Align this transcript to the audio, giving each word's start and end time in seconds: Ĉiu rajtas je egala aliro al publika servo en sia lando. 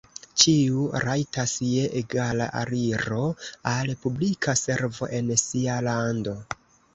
Ĉiu 0.43 0.85
rajtas 1.01 1.51
je 1.71 1.83
egala 1.99 2.47
aliro 2.61 3.19
al 3.73 3.93
publika 4.07 4.57
servo 4.63 5.11
en 5.21 5.31
sia 5.45 5.77
lando. 5.91 6.35